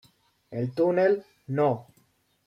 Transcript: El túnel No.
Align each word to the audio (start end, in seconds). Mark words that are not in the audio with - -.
El 0.49 0.71
túnel 0.79 1.23
No. 1.45 1.67